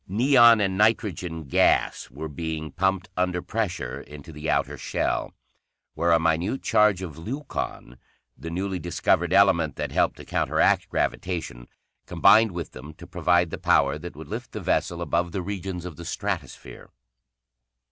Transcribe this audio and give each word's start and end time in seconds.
Neon 0.07 0.59
and 0.59 0.79
nitrogen 0.79 1.43
gas 1.43 2.09
were 2.09 2.27
being 2.27 2.71
pumped 2.71 3.07
under 3.15 3.39
pressure 3.39 4.01
into 4.01 4.31
the 4.31 4.49
outer 4.49 4.75
shell, 4.75 5.31
where 5.93 6.11
a 6.11 6.17
minute 6.19 6.63
charge 6.63 7.03
of 7.03 7.19
leucon, 7.19 7.99
the 8.35 8.49
newly 8.49 8.79
discovered 8.79 9.31
element 9.31 9.75
that 9.75 9.91
helped 9.91 10.17
to 10.17 10.25
counteract 10.25 10.89
gravitation, 10.89 11.67
combined 12.07 12.51
with 12.51 12.71
them 12.71 12.95
to 12.95 13.05
provide 13.05 13.51
the 13.51 13.59
power 13.59 13.99
that 13.99 14.15
would 14.15 14.27
lift 14.27 14.53
the 14.53 14.59
vessel 14.59 15.03
above 15.03 15.33
the 15.33 15.41
regions 15.43 15.85
of 15.85 15.97
the 15.97 16.03
stratosphere. 16.05 16.89